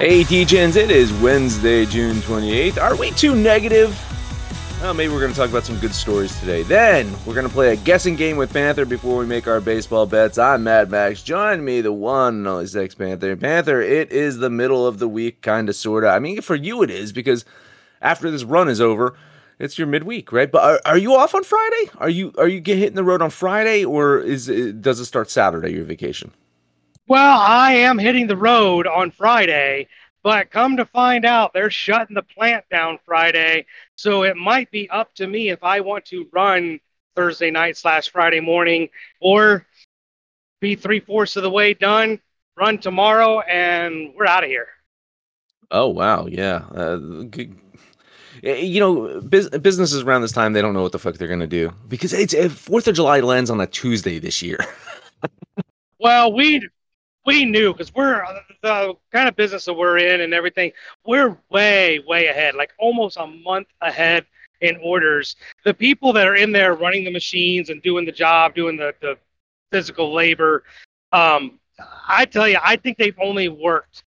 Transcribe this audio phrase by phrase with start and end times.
[0.00, 2.80] Hey, Degens, it is Wednesday, June 28th.
[2.80, 3.90] Are we too negative?
[4.80, 6.62] Well, maybe we're going to talk about some good stories today.
[6.62, 10.06] Then, we're going to play a guessing game with Panther before we make our baseball
[10.06, 10.38] bets.
[10.38, 11.22] I'm Mad Max.
[11.22, 13.36] Join me, the one and only Sex Panther.
[13.36, 16.14] Panther, it is the middle of the week, kind of, sort of.
[16.14, 17.44] I mean, for you it is, because
[18.00, 19.18] after this run is over,
[19.58, 20.50] it's your midweek, right?
[20.50, 21.90] But are, are you off on Friday?
[21.98, 25.04] Are you are you get hitting the road on Friday, or is it, does it
[25.04, 26.32] start Saturday, your vacation?
[27.10, 29.88] Well, I am hitting the road on Friday,
[30.22, 33.66] but come to find out, they're shutting the plant down Friday.
[33.96, 36.78] So it might be up to me if I want to run
[37.16, 39.66] Thursday night slash Friday morning or
[40.60, 42.20] be three fourths of the way done,
[42.56, 44.68] run tomorrow, and we're out of here.
[45.72, 46.26] Oh, wow.
[46.26, 46.62] Yeah.
[46.72, 47.56] Uh, good.
[48.40, 51.48] You know, businesses around this time, they don't know what the fuck they're going to
[51.48, 54.58] do because it's Fourth of July lands on a Tuesday this year.
[55.98, 56.68] well, we
[57.30, 60.72] we knew because we're uh, the kind of business that we're in and everything.
[61.06, 64.26] We're way, way ahead, like almost a month ahead
[64.60, 65.36] in orders.
[65.64, 68.94] The people that are in there running the machines and doing the job, doing the,
[69.00, 69.16] the
[69.70, 70.64] physical labor,
[71.12, 71.60] um,
[72.08, 74.02] I tell you, I think they've only worked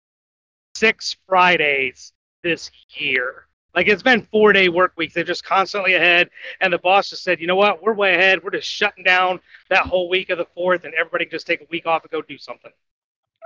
[0.73, 3.45] six Fridays this year.
[3.75, 5.13] Like it's been four day work weeks.
[5.13, 6.31] They're just constantly ahead.
[6.59, 7.83] And the boss just said, you know what?
[7.83, 8.43] We're way ahead.
[8.43, 9.39] We're just shutting down
[9.69, 12.11] that whole week of the fourth, and everybody can just take a week off and
[12.11, 12.71] go do something.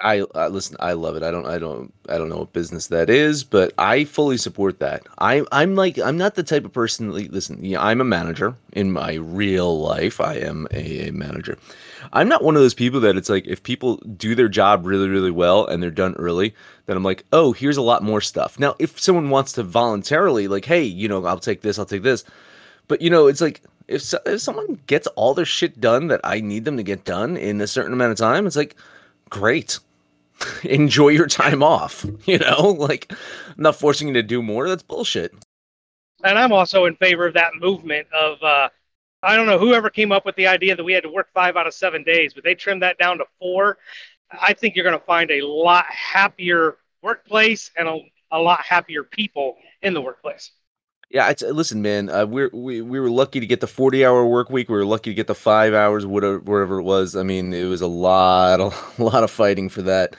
[0.02, 0.76] I, I listen.
[0.80, 1.24] I love it.
[1.24, 1.46] I don't.
[1.46, 1.94] I don't.
[2.10, 5.04] I don't know what business that is, but I fully support that.
[5.20, 5.98] I, I'm like.
[5.98, 7.12] I'm not the type of person.
[7.12, 7.76] Like, listen.
[7.76, 10.20] I'm a manager in my real life.
[10.20, 11.58] I am a, a manager.
[12.14, 15.08] I'm not one of those people that it's like if people do their job really,
[15.08, 16.54] really well and they're done early,
[16.86, 18.60] then I'm like, oh, here's a lot more stuff.
[18.60, 22.04] Now, if someone wants to voluntarily, like, hey, you know, I'll take this, I'll take
[22.04, 22.24] this,
[22.88, 26.22] but you know, it's like if so, if someone gets all their shit done that
[26.24, 28.76] I need them to get done in a certain amount of time, it's like
[29.30, 29.80] great.
[30.63, 32.06] Enjoy your time off.
[32.25, 34.68] You know, like I'm not forcing you to do more.
[34.68, 35.34] That's bullshit.
[36.23, 38.69] And I'm also in favor of that movement of uh
[39.23, 41.57] I don't know whoever came up with the idea that we had to work five
[41.57, 43.79] out of seven days, but they trimmed that down to four.
[44.31, 48.00] I think you're going to find a lot happier workplace and a,
[48.31, 50.52] a lot happier people in the workplace.
[51.12, 52.10] Yeah, listen, man.
[52.10, 54.70] Uh, we're we, we were lucky to get the forty hour work week.
[54.70, 57.16] We were lucky to get the five hours, whatever, whatever it was.
[57.16, 58.60] I mean, it was a lot,
[59.00, 60.16] a lot of fighting for that.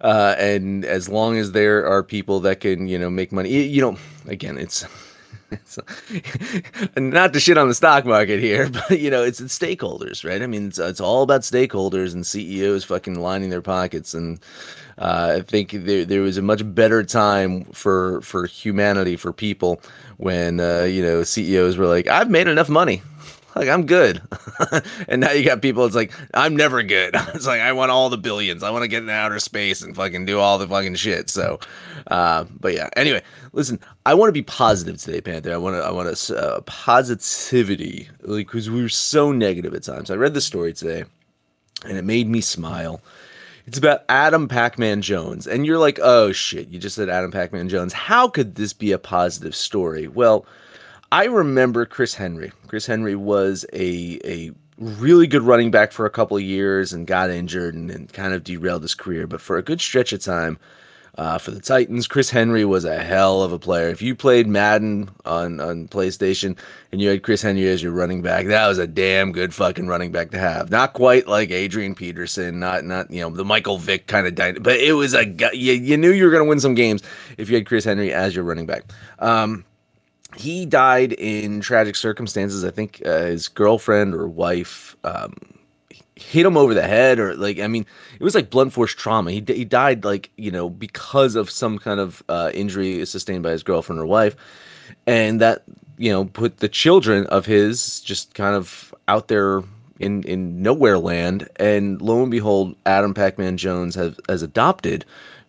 [0.00, 3.82] Uh, and as long as there are people that can, you know, make money, you
[3.82, 3.96] know,
[4.26, 4.86] again, it's.
[6.96, 10.42] not to shit on the stock market here, but you know, it's, it's stakeholders, right?
[10.42, 14.40] I mean, it's, it's all about stakeholders and CEOs fucking lining their pockets and
[14.98, 19.80] uh, I think there there was a much better time for for humanity for people
[20.16, 23.02] when uh, you know CEOs were like, I've made enough money.
[23.58, 24.22] Like I'm good,
[25.08, 25.84] and now you got people.
[25.84, 27.16] It's like I'm never good.
[27.34, 28.62] It's like I want all the billions.
[28.62, 31.28] I want to get in outer space and fucking do all the fucking shit.
[31.28, 31.58] So,
[32.06, 32.88] uh, but yeah.
[32.94, 33.20] Anyway,
[33.52, 33.80] listen.
[34.06, 35.52] I want to be positive today, Panther.
[35.52, 35.80] I want to.
[35.82, 40.12] I want to uh, positivity, like because we were so negative at times.
[40.12, 41.02] I read the story today,
[41.84, 43.00] and it made me smile.
[43.66, 45.48] It's about Adam Pac Man Jones.
[45.48, 47.92] And you're like, oh shit, you just said Adam Pac Man Jones.
[47.92, 50.06] How could this be a positive story?
[50.06, 50.46] Well,
[51.10, 52.52] I remember Chris Henry.
[52.66, 57.06] Chris Henry was a, a really good running back for a couple of years and
[57.06, 59.26] got injured and, and kind of derailed his career.
[59.26, 60.58] But for a good stretch of time,
[61.16, 63.88] uh, for the Titans, Chris Henry was a hell of a player.
[63.88, 66.56] If you played Madden on, on PlayStation
[66.92, 69.88] and you had Chris Henry as your running back, that was a damn good fucking
[69.88, 70.70] running back to have.
[70.70, 74.60] Not quite like Adrian Peterson, not not you know the Michael Vick kind of, dy-
[74.60, 77.02] but it was a you, you knew you were going to win some games
[77.36, 78.84] if you had Chris Henry as your running back.
[79.18, 79.64] Um,
[80.38, 82.64] he died in tragic circumstances.
[82.64, 85.34] I think uh, his girlfriend or wife um,
[86.16, 87.86] hit him over the head or like i mean
[88.18, 89.30] it was like blunt force trauma.
[89.30, 93.50] He, he died like you know because of some kind of uh, injury sustained by
[93.50, 94.36] his girlfriend or wife.
[95.06, 95.62] And that
[95.98, 99.62] you know, put the children of his just kind of out there
[99.98, 105.04] in in nowhere land, and lo and behold, Adam Pac-Man Jones has has adopted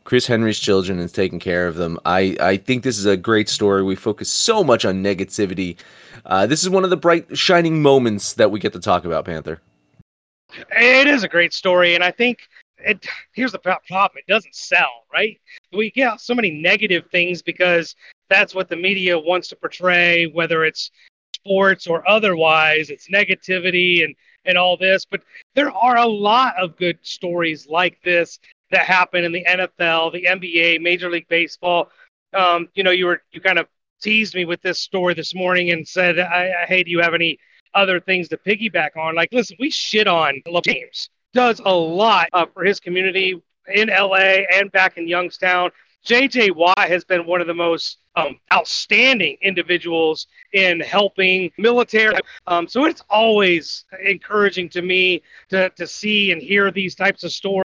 [0.10, 2.00] Chris Henry's children and taking care of them.
[2.04, 3.84] I I think this is a great story.
[3.84, 5.78] We focus so much on negativity.
[6.26, 9.26] Uh, this is one of the bright shining moments that we get to talk about,
[9.26, 9.62] Panther.
[10.72, 12.40] It is a great story, and I think
[12.80, 13.06] it.
[13.34, 15.40] Here's the problem: it doesn't sell, right?
[15.74, 17.96] We get so many negative things because
[18.32, 20.90] that's what the media wants to portray, whether it's
[21.36, 22.90] sports or otherwise.
[22.90, 24.16] It's negativity and
[24.46, 25.22] and all this, but
[25.54, 28.40] there are a lot of good stories like this
[28.72, 31.90] that happen in the NFL, the NBA, Major League Baseball.
[32.34, 33.68] Um, you know, you were you kind of
[34.02, 37.14] teased me with this story this morning and said, I, I, "Hey, do you have
[37.14, 37.40] any
[37.74, 41.10] other things to piggyback on?" Like, listen, we shit on James.
[41.34, 43.42] Does a lot uh, for his community
[43.74, 45.72] in LA and back in Youngstown.
[46.06, 52.16] JJ Watt has been one of the most um, outstanding individuals in helping military.
[52.48, 57.32] Um, so it's always encouraging to me to, to see and hear these types of
[57.32, 57.64] stories.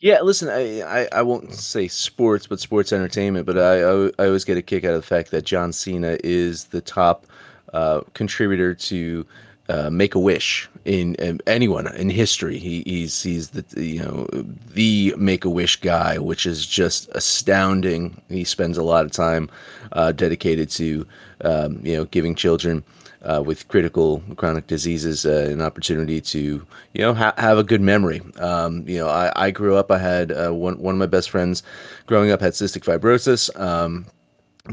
[0.00, 3.46] Yeah, listen, I, I, I, won't say sports, but sports entertainment.
[3.46, 6.18] But I, I, I always get a kick out of the fact that John Cena
[6.22, 7.26] is the top
[7.72, 9.26] uh, contributor to
[9.68, 12.58] uh, Make a Wish in, in, anyone in history.
[12.58, 14.26] He, he's he's the you know
[14.72, 18.22] the Make a Wish guy, which is just astounding.
[18.28, 19.50] He spends a lot of time
[19.92, 21.06] uh, dedicated to
[21.40, 22.84] um, you know giving children
[23.22, 27.80] uh, with critical chronic diseases uh, an opportunity to you know ha- have a good
[27.80, 28.20] memory.
[28.38, 29.90] Um, you know, I, I grew up.
[29.90, 31.62] I had uh, one one of my best friends
[32.06, 33.58] growing up had cystic fibrosis.
[33.58, 34.06] Um,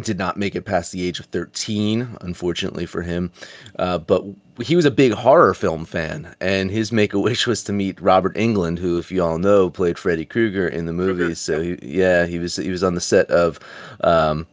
[0.02, 3.32] did not make it past the age of 13 unfortunately for him
[3.80, 4.26] uh, but
[4.62, 8.78] he was a big horror film fan and his make-a-wish was to meet robert Englund,
[8.78, 12.40] who if you all know played freddy krueger in the movies so he, yeah he
[12.40, 13.58] was he was on the set of
[14.02, 14.46] um,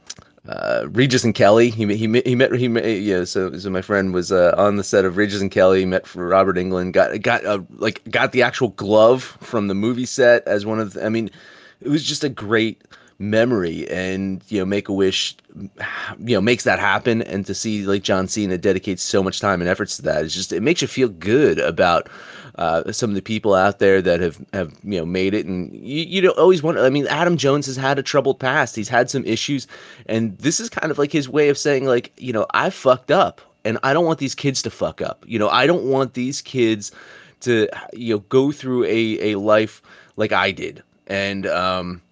[0.49, 1.71] uh, Regis and Kelly.
[1.71, 3.25] He he he met he met yeah.
[3.25, 5.85] So so my friend was uh, on the set of Regis and Kelly.
[5.85, 6.93] Met for Robert Englund.
[6.93, 10.95] Got got uh, like got the actual glove from the movie set as one of.
[10.95, 11.31] The, I mean,
[11.81, 12.83] it was just a great
[13.19, 15.37] memory and you know make a wish
[16.19, 19.61] you know makes that happen and to see like john cena dedicate so much time
[19.61, 22.09] and efforts to that it's just it makes you feel good about
[22.57, 25.75] uh, some of the people out there that have have you know made it, and
[25.75, 26.79] you you don't always want.
[26.79, 28.77] I mean, Adam Jones has had a troubled past.
[28.77, 29.67] He's had some issues,
[30.07, 33.11] and this is kind of like his way of saying, like, you know, I fucked
[33.11, 35.25] up, and I don't want these kids to fuck up.
[35.27, 36.93] You know, I don't want these kids
[37.41, 39.83] to you know go through a a life
[40.17, 42.03] like I did, and um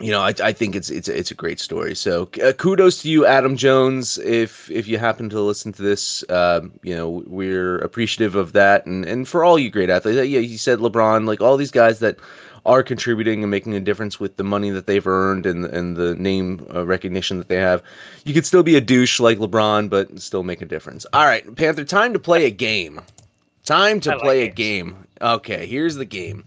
[0.00, 1.94] you know, I, I think it's it's it's a great story.
[1.94, 4.16] So uh, kudos to you, Adam Jones.
[4.18, 8.86] If if you happen to listen to this, uh, you know we're appreciative of that,
[8.86, 10.16] and and for all you great athletes.
[10.28, 12.16] Yeah, you said LeBron, like all these guys that
[12.64, 16.14] are contributing and making a difference with the money that they've earned and and the
[16.14, 17.82] name uh, recognition that they have.
[18.24, 21.04] You could still be a douche like LeBron, but still make a difference.
[21.12, 23.02] All right, Panther, time to play a game.
[23.64, 25.06] Time to play a game.
[25.20, 26.44] Okay, here's the game.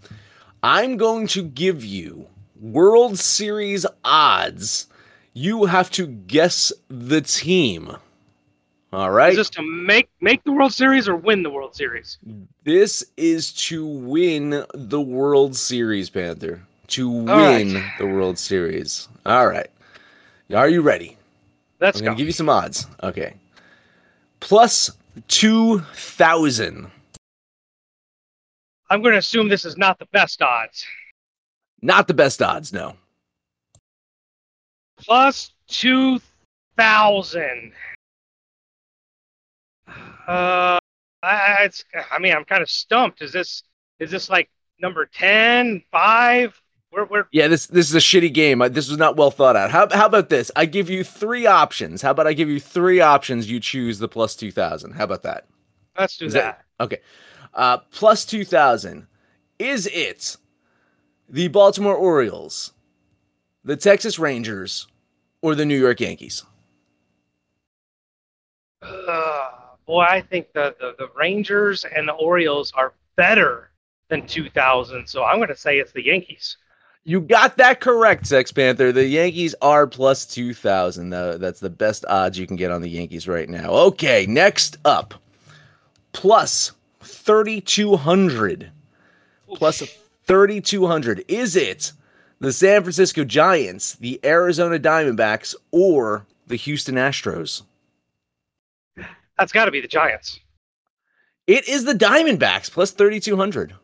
[0.64, 2.26] I'm going to give you
[2.60, 4.86] World Series odds,
[5.32, 7.96] you have to guess the team.
[8.92, 9.30] All right.
[9.32, 12.18] Is this to make make the World Series or win the World Series?
[12.64, 16.62] This is to win the World Series, Panther.
[16.88, 17.92] To win right.
[17.98, 19.08] the World Series.
[19.26, 19.68] All right.
[20.54, 21.16] Are you ready?
[21.80, 22.06] Let's I'm go.
[22.10, 22.86] Gonna give you some odds.
[23.02, 23.34] Okay.
[24.40, 24.90] Plus
[25.28, 26.90] two thousand.
[28.88, 30.86] I'm going to assume this is not the best odds.
[31.86, 32.96] Not the best odds, no.
[34.98, 37.72] Plus 2,000.
[40.26, 40.78] Uh,
[41.22, 43.22] I, it's, I mean, I'm kind of stumped.
[43.22, 43.62] Is this
[44.00, 44.50] is this like
[44.80, 46.62] number 10, 5?
[46.90, 47.28] We're, we're...
[47.30, 48.58] Yeah, this this is a shitty game.
[48.70, 49.70] This was not well thought out.
[49.70, 50.50] How, how about this?
[50.56, 52.02] I give you three options.
[52.02, 53.48] How about I give you three options?
[53.48, 54.90] You choose the plus 2,000.
[54.90, 55.46] How about that?
[55.96, 56.64] Let's do that.
[56.78, 56.84] that.
[56.84, 56.98] Okay.
[57.54, 59.06] Uh, plus 2,000.
[59.60, 60.36] Is it
[61.28, 62.72] the Baltimore Orioles,
[63.64, 64.86] the Texas Rangers,
[65.42, 66.44] or the New York Yankees?
[68.82, 69.50] Uh,
[69.86, 73.70] boy, I think the, the, the Rangers and the Orioles are better
[74.08, 76.56] than 2000, so I'm going to say it's the Yankees.
[77.04, 78.90] You got that correct, Sex Panther.
[78.90, 81.10] The Yankees are plus 2,000.
[81.10, 83.70] That's the best odds you can get on the Yankees right now.
[83.70, 85.14] Okay, next up
[86.12, 88.72] plus 3,200.
[89.54, 89.82] Plus
[90.26, 91.24] 3,200.
[91.28, 91.92] Is it
[92.40, 97.62] the San Francisco Giants, the Arizona Diamondbacks, or the Houston Astros?
[99.38, 100.40] That's got to be the Giants.
[101.46, 103.74] It is the Diamondbacks plus 3,200.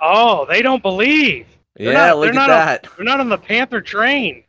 [0.00, 1.46] Oh, they don't believe.
[1.76, 2.86] They're yeah, not, look at that.
[2.86, 4.44] On, they're not on the Panther train.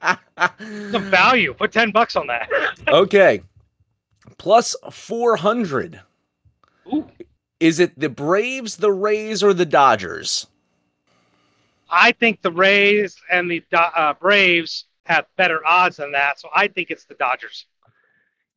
[0.58, 1.52] Some value.
[1.54, 2.48] Put 10 bucks on that.
[2.88, 3.42] okay.
[4.38, 6.00] plus 400.
[6.92, 7.08] Ooh.
[7.58, 10.46] Is it the Braves, the Rays, or the Dodgers?
[11.90, 16.68] I think the Rays and the uh, Braves have better odds than that, so I
[16.68, 17.66] think it's the Dodgers.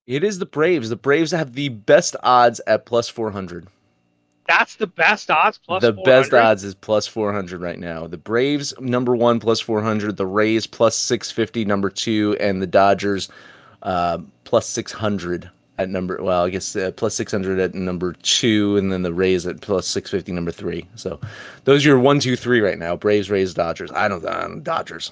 [0.05, 0.89] It is the Braves.
[0.89, 3.67] The Braves have the best odds at plus 400.
[4.47, 5.57] That's the best odds.
[5.57, 6.05] Plus the 400?
[6.05, 8.07] best odds is plus 400 right now.
[8.07, 10.17] The Braves, number one, plus 400.
[10.17, 12.35] The Rays, plus 650, number two.
[12.39, 13.29] And the Dodgers,
[13.81, 15.49] uh, plus 600
[15.83, 18.77] at number, well, I guess uh, plus 600 at number two.
[18.77, 20.87] And then the Rays at plus 650, number three.
[20.95, 21.19] So
[21.65, 23.91] those are your one, two, three right now Braves, Rays, Dodgers.
[23.91, 24.59] I don't know.
[24.61, 25.11] Dodgers.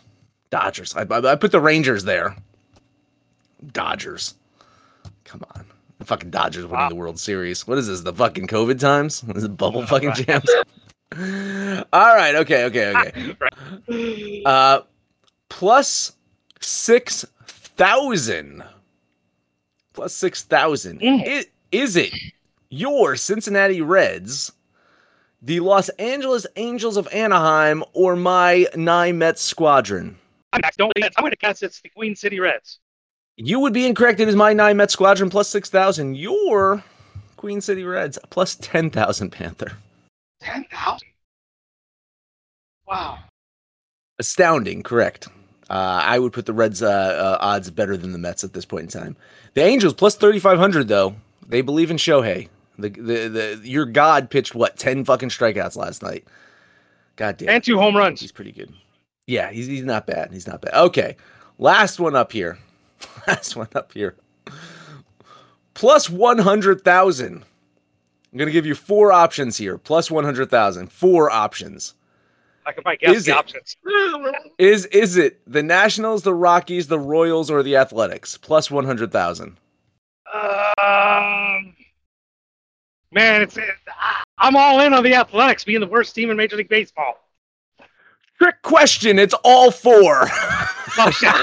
[0.49, 0.95] Dodgers.
[0.95, 2.35] I, I, I put the Rangers there.
[3.71, 4.35] Dodgers.
[5.23, 5.65] Come on.
[5.99, 6.89] The fucking Dodgers winning Wow.
[6.89, 7.67] the World Series.
[7.67, 8.01] What is this?
[8.01, 9.21] The fucking COVID times?
[9.21, 10.51] This is bubble fucking champs.
[11.93, 12.35] All right.
[12.35, 12.63] Okay.
[12.65, 12.93] Okay.
[12.95, 13.35] Okay.
[14.45, 14.81] Uh,
[15.49, 16.13] plus
[16.61, 18.63] six thousand.
[19.93, 21.01] Plus six thousand.
[21.01, 21.25] Mm.
[21.25, 22.13] Is, is it
[22.69, 24.51] your Cincinnati Reds,
[25.41, 30.17] the Los Angeles Angels of Anaheim, or my nine Mets squadron?
[30.53, 30.93] I'm not- don't.
[30.97, 32.79] I'm going to guess it's the Queen City Reds.
[33.37, 34.19] You would be incorrect.
[34.19, 36.15] It is my nine Met squadron plus six thousand.
[36.17, 36.83] Your
[37.37, 39.71] Queen City Reds plus ten thousand Panther.
[40.41, 41.07] Ten thousand.
[42.87, 43.19] Wow.
[44.19, 45.27] Astounding, correct.
[45.71, 48.65] Uh, I would put the Reds' uh, uh, odds better than the Mets at this
[48.65, 49.15] point in time.
[49.53, 51.15] The Angels plus thirty five hundred though.
[51.47, 52.49] They believe in Shohei.
[52.77, 56.25] The, the the your god pitched what ten fucking strikeouts last night.
[57.15, 58.19] God damn, And two home runs.
[58.19, 58.73] he's pretty good.
[59.27, 60.33] Yeah, he's he's not bad.
[60.33, 60.73] He's not bad.
[60.73, 61.15] Okay,
[61.57, 62.57] last one up here.
[63.27, 64.15] Last one up here.
[65.73, 67.43] Plus one hundred thousand.
[68.31, 69.77] I'm gonna give you four options here.
[69.77, 70.91] Plus one hundred thousand.
[70.91, 71.95] Four options.
[72.65, 73.37] I can probably guess Is the it?
[73.37, 73.77] options.
[74.57, 78.37] Is is it the Nationals, the Rockies, the Royals, or the Athletics?
[78.37, 79.57] Plus one hundred thousand.
[80.33, 81.75] Um,
[83.11, 83.65] man, it's it,
[84.37, 87.17] I'm all in on the Athletics being the worst team in Major League Baseball.
[88.37, 89.19] Trick question.
[89.19, 90.27] It's all four.
[90.97, 91.33] Oh, shit.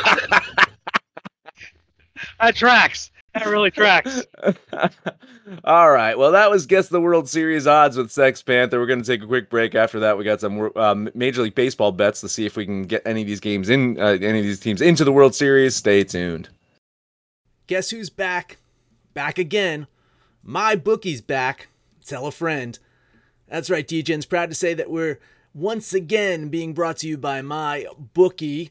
[2.40, 3.10] that tracks.
[3.44, 4.22] That really tracks.
[5.64, 6.18] all right.
[6.18, 8.78] Well, that was guess the World Series odds with Sex Panther.
[8.78, 9.74] We're going to take a quick break.
[9.74, 12.82] After that, we got some um, Major League Baseball bets to see if we can
[12.84, 15.76] get any of these games in, uh, any of these teams into the World Series.
[15.76, 16.48] Stay tuned.
[17.66, 18.58] Guess who's back?
[19.14, 19.86] Back again.
[20.42, 21.68] My bookie's back.
[22.04, 22.78] Tell a friend.
[23.48, 25.18] That's right, DJ's proud to say that we're
[25.54, 28.70] once again being brought to you by my bookie.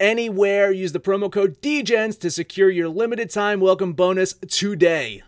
[0.00, 0.70] anywhere.
[0.70, 5.22] Use the promo code DEGENS to secure your limited time welcome bonus today.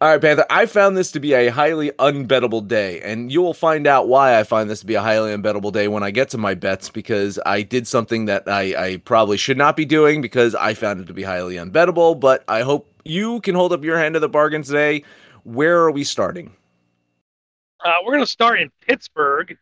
[0.00, 0.46] All right, Panther.
[0.48, 4.38] I found this to be a highly unbettable day, and you will find out why
[4.38, 6.88] I find this to be a highly unbettable day when I get to my bets
[6.88, 11.00] because I did something that I, I probably should not be doing because I found
[11.00, 12.20] it to be highly unbettable.
[12.20, 15.02] But I hope you can hold up your hand of the bargain today.
[15.42, 16.52] Where are we starting?
[17.84, 19.58] Uh, we're going to start in Pittsburgh.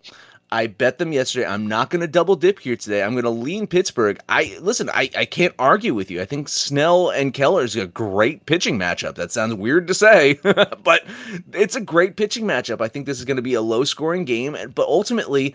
[0.53, 1.47] I bet them yesterday.
[1.47, 3.05] I'm not going to double dip here today.
[3.05, 4.19] I'm going to lean Pittsburgh.
[4.29, 4.91] I listen.
[4.91, 6.21] I, I can't argue with you.
[6.21, 9.15] I think Snell and Keller is a great pitching matchup.
[9.15, 11.07] That sounds weird to say, but
[11.53, 12.81] it's a great pitching matchup.
[12.81, 15.55] I think this is going to be a low scoring game, but ultimately,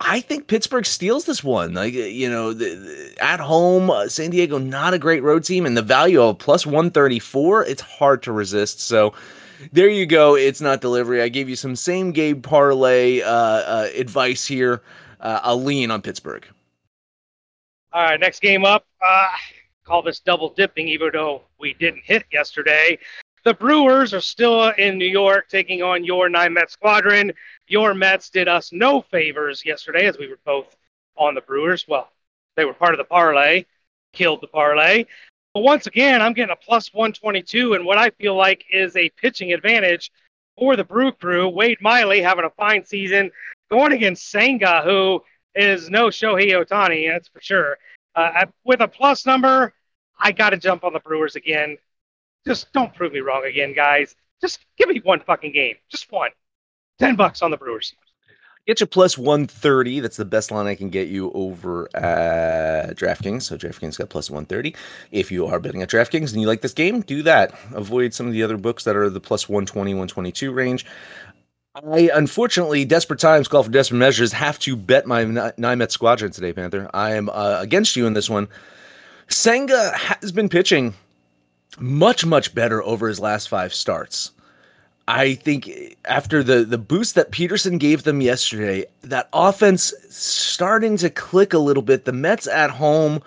[0.00, 1.74] I think Pittsburgh steals this one.
[1.74, 5.66] Like you know, the, the, at home, uh, San Diego not a great road team,
[5.66, 8.80] and the value of plus one thirty four, it's hard to resist.
[8.80, 9.14] So
[9.72, 10.36] there you go.
[10.36, 11.20] It's not delivery.
[11.20, 14.82] I gave you some same game parlay uh, uh, advice here.
[15.20, 16.46] Uh, I'll lean on Pittsburgh.
[17.92, 18.86] All right, next game up.
[19.04, 19.28] Uh,
[19.84, 22.98] call this double dipping, even though we didn't hit yesterday.
[23.48, 27.32] The Brewers are still in New York, taking on your nine Met squadron.
[27.66, 30.76] Your Mets did us no favors yesterday, as we were both
[31.16, 31.88] on the Brewers.
[31.88, 32.12] Well,
[32.56, 33.64] they were part of the parlay,
[34.12, 35.06] killed the parlay.
[35.54, 39.08] But once again, I'm getting a plus 122 and what I feel like is a
[39.16, 40.12] pitching advantage
[40.58, 41.48] for the Brew Crew.
[41.48, 43.30] Wade Miley having a fine season,
[43.70, 45.24] going against Senga, who
[45.54, 47.78] is no Shohei Ohtani, that's for sure.
[48.14, 49.72] Uh, with a plus number,
[50.18, 51.78] I got to jump on the Brewers again.
[52.46, 54.14] Just don't prove me wrong again, guys.
[54.40, 55.76] Just give me one fucking game.
[55.90, 56.30] Just one.
[56.98, 57.94] 10 bucks on the Brewers.
[58.66, 60.00] Get you plus 130.
[60.00, 63.44] That's the best line I can get you over at DraftKings.
[63.44, 64.74] So DraftKings got plus 130.
[65.10, 67.54] If you are betting at DraftKings and you like this game, do that.
[67.72, 70.84] Avoid some of the other books that are the plus 120, 122 range.
[71.76, 74.32] I unfortunately, desperate times call for desperate measures.
[74.32, 75.24] Have to bet my
[75.56, 76.90] nine Met squadron today, Panther.
[76.92, 78.48] I am uh, against you in this one.
[79.28, 80.94] Senga has been pitching
[81.78, 84.32] much, much better over his last five starts.
[85.06, 91.08] I think after the the boost that Peterson gave them yesterday, that offense starting to
[91.08, 92.04] click a little bit.
[92.04, 93.22] The Mets at home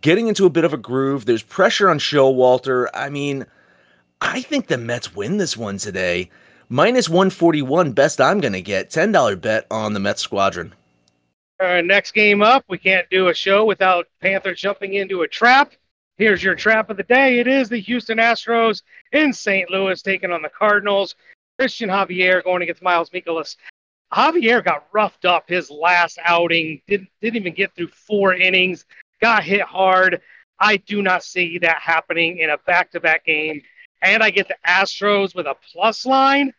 [0.00, 1.26] getting into a bit of a groove.
[1.26, 2.88] There's pressure on Showalter.
[2.92, 3.46] I mean,
[4.20, 6.30] I think the Mets win this one today.
[6.68, 8.90] Minus 141, best I'm going to get.
[8.90, 10.74] $10 bet on the Mets squadron.
[11.58, 15.72] Uh, next game up, we can't do a show without Panther jumping into a trap.
[16.20, 17.38] Here's your trap of the day.
[17.38, 19.70] It is the Houston Astros in St.
[19.70, 21.14] Louis taking on the Cardinals.
[21.58, 23.56] Cristian Javier going against Miles Mikolas.
[24.12, 26.82] Javier got roughed up his last outing.
[26.86, 28.84] Didn't didn't even get through four innings.
[29.22, 30.20] Got hit hard.
[30.58, 33.62] I do not see that happening in a back-to-back game.
[34.02, 36.52] And I get the Astros with a plus line.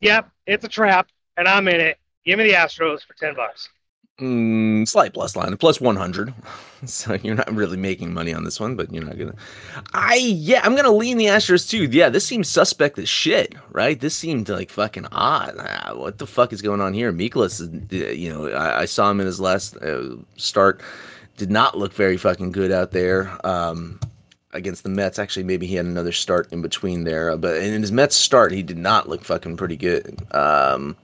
[0.00, 1.98] Yep, it's a trap, and I'm in it.
[2.24, 3.68] Give me the Astros for ten bucks.
[4.18, 6.32] Mm, slight plus line, plus 100.
[6.84, 9.34] So you're not really making money on this one, but you're not gonna.
[9.94, 11.84] I yeah, I'm gonna lean the Astros too.
[11.84, 13.98] Yeah, this seems suspect as shit, right?
[13.98, 15.54] This seemed like fucking odd.
[15.58, 17.12] Ah, what the fuck is going on here?
[17.14, 20.82] Mikolas, uh, you know, I, I saw him in his last uh, start.
[21.38, 23.34] Did not look very fucking good out there.
[23.44, 23.98] Um,
[24.52, 25.18] against the Mets.
[25.18, 28.62] Actually, maybe he had another start in between there, but in his Mets start, he
[28.62, 30.20] did not look fucking pretty good.
[30.32, 30.94] Um,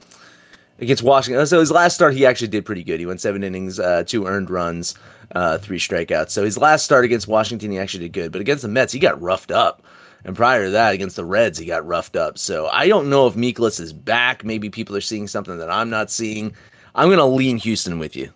[0.82, 1.46] against Washington.
[1.46, 3.00] So his last start, he actually did pretty good.
[3.00, 4.96] He went seven innings, uh, two earned runs,
[5.34, 6.30] uh, three strikeouts.
[6.30, 8.32] So his last start against Washington, he actually did good.
[8.32, 9.84] But against the Mets, he got roughed up.
[10.24, 12.36] And prior to that, against the Reds, he got roughed up.
[12.36, 14.44] So I don't know if Mikolas is back.
[14.44, 16.54] Maybe people are seeing something that I'm not seeing.
[16.94, 18.30] I'm going to lean Houston with you.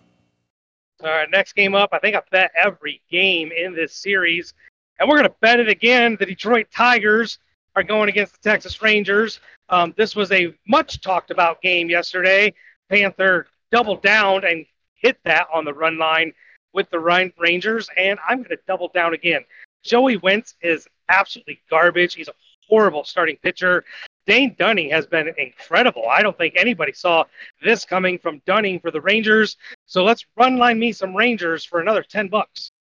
[1.03, 1.89] All right, next game up.
[1.91, 4.53] I think I bet every game in this series.
[4.99, 6.17] And we're going to bet it again.
[6.19, 7.39] The Detroit Tigers
[7.77, 9.39] are going against the Texas Rangers.
[9.69, 12.51] Um, this was a much talked about game yesterday.
[12.89, 16.33] Panther doubled down and hit that on the run line
[16.73, 16.99] with the
[17.37, 19.45] Rangers, and I'm going to double down again.
[19.83, 22.15] Joey Wentz is absolutely garbage.
[22.15, 22.33] He's a
[22.67, 23.85] horrible starting pitcher.
[24.25, 26.09] Dane Dunning has been incredible.
[26.09, 27.25] I don't think anybody saw
[27.63, 29.55] this coming from Dunning for the Rangers.
[29.85, 32.71] So let's run line me some Rangers for another 10 bucks.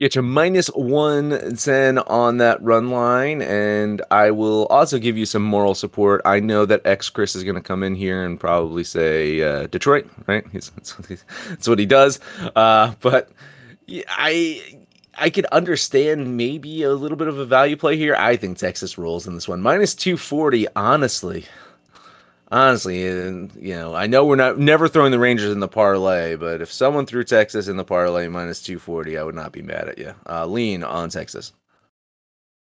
[0.00, 5.42] Get you minus 110 on that run line, and I will also give you some
[5.42, 6.20] moral support.
[6.24, 9.66] I know that X Chris is going to come in here and probably say uh,
[9.68, 10.44] Detroit, right?
[10.50, 11.08] He's, that's, what
[11.48, 12.18] that's, what he does.
[12.56, 13.30] Uh, but
[14.08, 14.80] I
[15.16, 18.16] I could understand maybe a little bit of a value play here.
[18.16, 19.62] I think Texas rolls in this one.
[19.62, 21.46] Minus 240, honestly
[22.54, 26.36] honestly, and you know, I know we're not never throwing the Rangers in the parlay,
[26.36, 29.88] but if someone threw Texas in the parlay minus 240, I would not be mad
[29.88, 30.14] at you.
[30.28, 31.52] Uh, lean on Texas.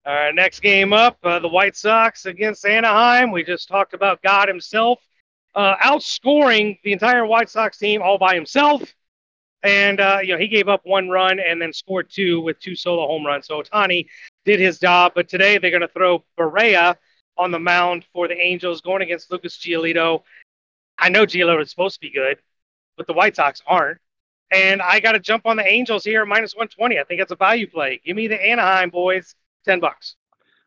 [0.06, 3.32] All right, next game up, uh, the White Sox against Anaheim.
[3.32, 5.00] We just talked about God himself
[5.56, 8.94] uh, outscoring the entire White Sox team all by himself.
[9.64, 12.76] And, uh, you know, he gave up one run and then scored two with two
[12.76, 13.48] solo home runs.
[13.48, 14.08] So Ohtani
[14.44, 15.14] did his job.
[15.16, 16.98] But today they're going to throw Barria
[17.38, 20.24] on the mound for the Angels going against Lucas Giolito.
[20.98, 22.38] I know Giolito is supposed to be good.
[22.98, 24.00] but the White Sox aren't.
[24.52, 27.00] And I got to jump on the Angels here minus 120.
[27.00, 28.02] I think it's a value play.
[28.06, 30.16] Give me the Anaheim boys, 10 bucks.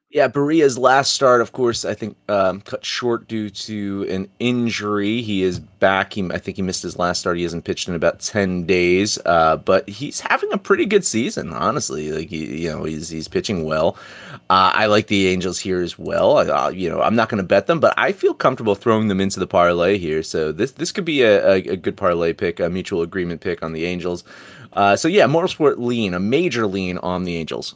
[0.09, 5.21] Yeah, Barria's last start, of course, I think um, cut short due to an injury.
[5.21, 6.12] He is back.
[6.12, 7.37] He, I think he missed his last start.
[7.37, 11.53] He hasn't pitched in about ten days, uh, but he's having a pretty good season.
[11.53, 13.97] Honestly, like he, you know, he's he's pitching well.
[14.49, 16.37] Uh, I like the Angels here as well.
[16.38, 19.21] Uh, you know, I'm not going to bet them, but I feel comfortable throwing them
[19.21, 20.23] into the parlay here.
[20.23, 23.61] So this this could be a, a, a good parlay pick, a mutual agreement pick
[23.61, 24.23] on the Angels.
[24.73, 27.75] Uh, so yeah, motorsport lean, a major lean on the Angels.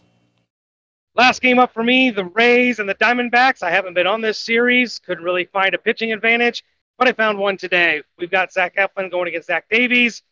[1.16, 3.64] Last game up for me, the Rays and the Diamondbacks.
[3.64, 6.62] I haven't been on this series, couldn't really find a pitching advantage,
[6.98, 8.02] but I found one today.
[8.16, 10.22] We've got Zach Eflin going against Zach Davies,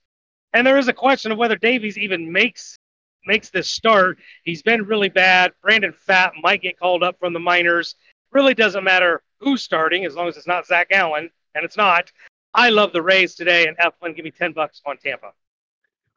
[0.52, 2.78] and there is a question of whether Davies even makes
[3.26, 4.18] makes this start.
[4.44, 5.52] He's been really bad.
[5.60, 7.96] Brandon Pfaadt might get called up from the minors.
[8.30, 12.12] Really doesn't matter who's starting as long as it's not Zac Gallen, and it's not.
[12.54, 15.32] I love the Rays today, and Eflin, give me 10 bucks on Tampa.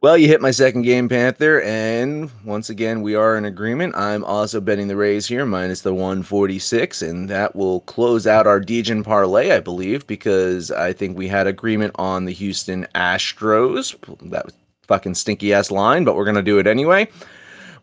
[0.02, 3.96] Well, you hit my second game, Panther, and once again, we are in agreement.
[3.96, 8.60] I'm also betting the Rays here, minus the 146, and that will close out our
[8.60, 13.96] Degen parlay, I believe, because I think we had agreement on the Houston Astros.
[14.32, 14.56] That was
[14.88, 17.08] fucking stinky ass line, but we're to do it anyway.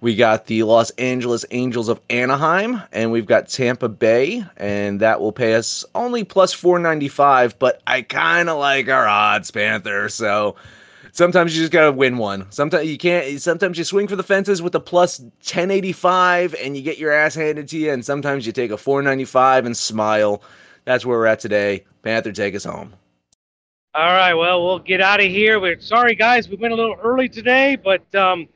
[0.01, 5.21] We got the Los Angeles Angels of Anaheim, and we've got Tampa Bay, and that
[5.21, 10.57] will pay us only plus 495, but I kind of like our odds, Panther, so
[11.19, 12.47] sometimes you just gotta win one.
[12.51, 13.41] Sometimes you can't.
[13.43, 16.97] Sometimes you swing for the fences with a plus ten eighty five, and you get
[16.97, 17.93] your ass handed to you.
[17.93, 20.41] And sometimes you take a four ninety five and smile.
[20.85, 21.85] That's where we're at today.
[22.03, 22.95] Panther, take us home.
[23.95, 24.33] All right.
[24.33, 25.59] Well, we'll get out of here.
[25.59, 26.49] We're sorry, guys.
[26.49, 28.49] We went a little early today, but um,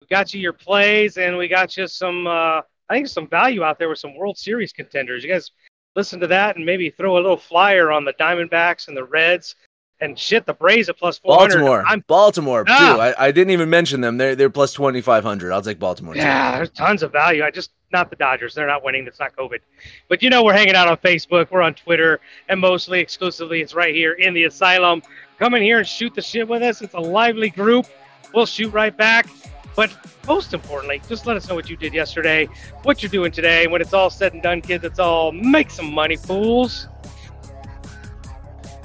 [0.00, 2.26] we got you your plays, and we got you some.
[2.26, 5.22] Uh, I think some value out there with some World Series contenders.
[5.22, 5.50] You guys
[5.94, 9.56] listen to that and maybe throw a little flyer on the Diamondbacks and the Reds
[10.00, 11.60] and shit, the Braves at plus four hundred.
[11.60, 12.78] Baltimore, I'm Baltimore ah.
[12.78, 13.00] too.
[13.00, 14.16] I, I didn't even mention them.
[14.16, 15.52] They're they're plus twenty five hundred.
[15.52, 16.16] I'll take Baltimore.
[16.16, 16.56] Yeah, too.
[16.56, 17.44] there's tons of value.
[17.44, 18.54] I just not the Dodgers.
[18.54, 19.04] They're not winning.
[19.04, 19.60] That's not COVID.
[20.08, 21.50] But you know, we're hanging out on Facebook.
[21.50, 25.02] We're on Twitter, and mostly exclusively, it's right here in the asylum.
[25.38, 26.82] Come in here and shoot the shit with us.
[26.82, 27.86] It's a lively group.
[28.34, 29.28] We'll shoot right back.
[29.76, 32.48] But most importantly, just let us know what you did yesterday,
[32.82, 33.68] what you're doing today.
[33.68, 36.88] When it's all said and done, kids, it's all make some money, fools.